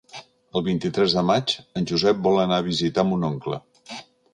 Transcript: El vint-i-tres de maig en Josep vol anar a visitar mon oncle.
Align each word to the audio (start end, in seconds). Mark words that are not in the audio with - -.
El 0.59 0.63
vint-i-tres 0.67 1.15
de 1.19 1.23
maig 1.31 1.55
en 1.83 1.87
Josep 1.93 2.25
vol 2.31 2.43
anar 2.49 2.61
a 2.63 2.69
visitar 2.73 3.09
mon 3.13 3.33
oncle. 3.33 3.67